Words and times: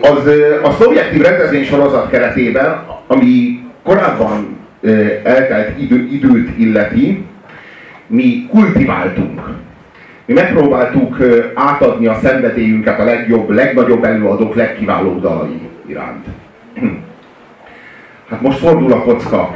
az, 0.00 0.30
a 0.62 0.70
szubjektív 0.70 1.22
rendezvénysorozat 1.22 2.10
keretében, 2.10 2.84
ami 3.06 3.60
korábban 3.82 4.56
eltelt 5.22 5.78
idő, 5.78 6.08
időt 6.10 6.58
illeti, 6.58 7.24
mi 8.06 8.46
kultiváltunk. 8.50 9.40
Mi 10.24 10.32
megpróbáltuk 10.32 11.16
átadni 11.54 12.06
a 12.06 12.18
szenvedélyünket 12.22 12.98
a 12.98 13.04
legjobb, 13.04 13.50
legnagyobb 13.50 14.04
előadók 14.04 14.54
legkiválóbb 14.54 15.20
dalai 15.20 15.60
iránt. 15.86 16.26
Hát 18.30 18.40
most 18.40 18.58
fordul 18.58 18.92
a 18.92 19.02
kocka. 19.02 19.54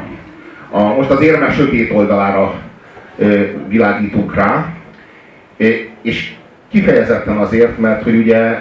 A, 0.70 0.82
most 0.82 1.10
az 1.10 1.20
érme 1.20 1.52
sötét 1.52 1.90
oldalára 1.92 2.54
ö, 3.18 3.42
világítunk 3.68 4.34
rá, 4.34 4.66
és 6.02 6.32
kifejezetten 6.70 7.36
azért, 7.36 7.78
mert 7.78 8.02
hogy 8.02 8.14
ugye 8.14 8.58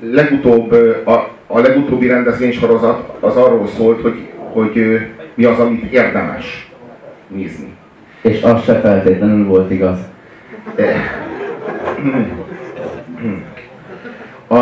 legutóbb, 0.00 0.72
a, 1.04 1.30
a 1.46 1.60
legutóbbi 1.60 2.06
rendezvénysorozat 2.06 3.16
az 3.20 3.36
arról 3.36 3.66
szólt, 3.66 4.00
hogy, 4.00 4.28
hogy 4.36 5.00
mi 5.34 5.44
az, 5.44 5.58
amit 5.58 5.92
érdemes 5.92 6.70
nézni. 7.28 7.72
És 8.20 8.42
az 8.42 8.64
se 8.64 8.80
feltétlenül 8.80 9.46
volt 9.46 9.70
igaz. 9.70 9.98
A, 14.46 14.56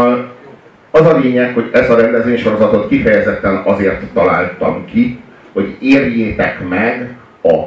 az 0.91 1.06
a 1.06 1.19
lényeg, 1.19 1.54
hogy 1.54 1.69
ez 1.72 1.91
a 1.91 2.00
rendezvénysorozatot 2.00 2.88
kifejezetten 2.88 3.62
azért 3.64 4.04
találtam 4.12 4.84
ki, 4.84 5.20
hogy 5.52 5.76
érjétek 5.80 6.69
meg 6.69 7.16
a 7.42 7.64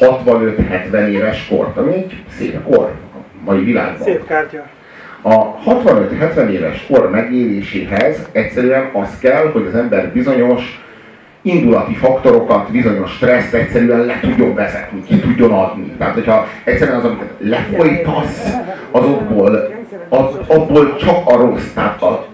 65-70 0.00 1.08
éves 1.08 1.46
kort, 1.48 1.76
ami 1.76 1.94
egy 1.94 2.22
szép 2.28 2.62
kor 2.62 2.84
a 3.14 3.18
mai 3.44 3.64
világban. 3.64 4.02
Szép 4.02 4.26
kártya. 4.26 4.66
A 5.22 5.58
65-70 5.64 6.48
éves 6.48 6.86
kor 6.90 7.10
megéléséhez 7.10 8.28
egyszerűen 8.32 8.90
az 8.92 9.18
kell, 9.20 9.50
hogy 9.52 9.66
az 9.66 9.74
ember 9.74 10.12
bizonyos 10.12 10.80
indulati 11.42 11.94
faktorokat, 11.94 12.70
bizonyos 12.70 13.10
stresszt 13.10 13.54
egyszerűen 13.54 14.04
le 14.04 14.18
tudjon 14.20 14.54
vezetni, 14.54 15.02
ki 15.02 15.18
tudjon 15.18 15.52
adni. 15.52 15.92
Tehát, 15.98 16.14
hogyha 16.14 16.46
egyszerűen 16.64 16.96
az, 16.96 17.04
amit 17.04 17.22
lefolytasz, 17.38 18.54
azokból, 18.90 19.74
az, 20.08 20.38
abból 20.46 20.96
csak 20.96 21.26
a 21.26 21.36
rossz. 21.36 21.72
Tehát 21.74 22.02
a, 22.02 22.26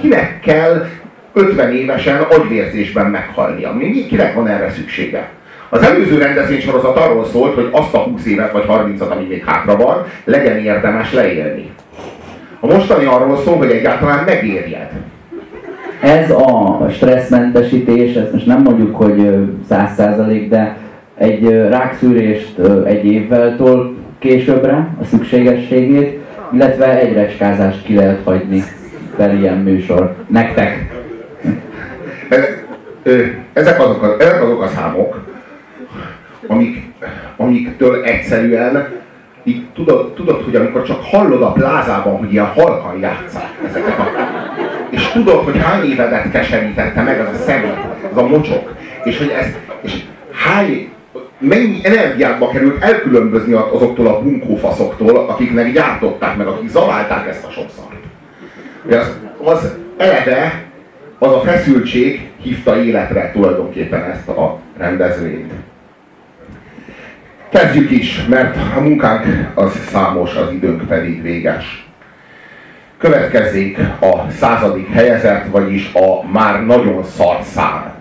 kinek 0.00 0.40
kell 0.40 0.86
50 1.32 1.72
évesen 1.74 2.20
agyvérzésben 2.20 3.06
meghalnia? 3.06 3.72
Mi, 3.72 4.06
kinek 4.06 4.34
van 4.34 4.48
erre 4.48 4.70
szüksége? 4.70 5.28
Az 5.68 5.82
előző 5.82 6.18
rendezvénysorozat 6.18 6.96
arról 6.96 7.24
szólt, 7.24 7.54
hogy 7.54 7.68
azt 7.72 7.94
a 7.94 7.98
20 7.98 8.26
évet 8.26 8.52
vagy 8.52 8.64
30-at, 8.68 9.10
ami 9.10 9.24
még 9.24 9.44
hátra 9.44 9.76
van, 9.76 10.06
legyen 10.24 10.58
érdemes 10.58 11.12
leélni. 11.12 11.70
A 12.60 12.66
mostani 12.66 13.04
arról 13.04 13.36
szól, 13.36 13.56
hogy 13.56 13.70
egyáltalán 13.70 14.24
megérjed. 14.24 14.90
Ez 16.02 16.30
a 16.30 16.86
stresszmentesítés, 16.92 18.14
ezt 18.14 18.32
most 18.32 18.46
nem 18.46 18.62
mondjuk, 18.62 18.96
hogy 18.96 19.36
száz 19.68 19.94
százalék, 19.94 20.48
de 20.48 20.76
egy 21.18 21.48
rákszűrést 21.48 22.58
egy 22.84 23.04
évvel 23.04 23.56
tol 23.56 23.94
későbbre 24.18 24.88
a 25.00 25.04
szükségességét, 25.04 26.20
illetve 26.52 26.98
egy 26.98 27.12
recskázást 27.12 27.84
ki 27.84 27.94
lehet 27.94 28.20
hagyni 28.24 28.62
per 29.16 29.34
ilyen 29.34 29.56
műsor. 29.56 30.14
Nektek. 30.26 30.94
Ezek 33.52 33.80
azok 33.80 34.02
a, 34.02 34.16
ezek 34.22 34.42
azok 34.42 34.62
a 34.62 34.68
számok, 34.68 35.24
amik, 36.46 36.92
amiktől 37.36 38.04
egyszerűen 38.04 38.88
így 39.46 39.66
tudod, 39.74 40.12
tudod, 40.14 40.42
hogy 40.44 40.56
amikor 40.56 40.82
csak 40.82 41.04
hallod 41.04 41.42
a 41.42 41.52
plázában, 41.52 42.16
hogy 42.16 42.32
ilyen 42.32 42.46
halkan 42.46 42.98
játszák 43.00 43.50
ezeket 43.66 43.98
a... 43.98 44.04
És 44.90 45.08
tudod, 45.08 45.44
hogy 45.44 45.58
hány 45.58 45.90
évedet 45.90 46.30
keserítette 46.30 47.02
meg 47.02 47.20
az 47.20 47.40
a 47.40 47.42
szemét, 47.42 47.78
az 48.12 48.22
a 48.22 48.26
mocsok, 48.26 48.74
és 49.04 49.18
hogy 49.18 49.28
ez, 49.28 49.46
és 49.80 50.02
hány, 50.32 50.88
mennyi 51.38 51.80
energiába 51.82 52.48
került 52.48 52.82
elkülönbözni 52.82 53.52
azoktól 53.52 54.06
a 54.06 54.22
bunkófaszoktól, 54.22 55.16
akiknek 55.16 55.72
gyártották 55.72 56.36
meg, 56.36 56.46
akik 56.46 56.68
zaválták 56.68 57.28
ezt 57.28 57.44
a 57.44 57.50
sok 57.50 57.66
szart. 57.76 57.94
Az, 59.00 59.18
az 59.44 59.74
eleve, 59.96 60.64
az 61.18 61.32
a 61.32 61.40
feszültség 61.40 62.30
hívta 62.42 62.82
életre 62.82 63.30
tulajdonképpen 63.32 64.02
ezt 64.02 64.28
a 64.28 64.58
rendezvényt. 64.76 65.52
Kezdjük 67.56 67.90
is, 67.90 68.24
mert 68.28 68.56
a 68.76 68.80
munkánk 68.80 69.50
az 69.54 69.72
számos, 69.90 70.34
az 70.34 70.52
időnk 70.52 70.88
pedig 70.88 71.22
véges. 71.22 71.86
Következzék 72.98 73.78
a 74.00 74.30
századik 74.30 74.88
helyezett, 74.88 75.46
vagyis 75.50 75.92
a 75.94 76.30
már 76.32 76.66
nagyon 76.66 77.04
szart 77.04 77.42
szám. 77.42 77.94